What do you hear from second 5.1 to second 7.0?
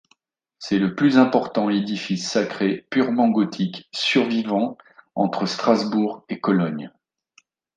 entre Strasbourg et Cologne.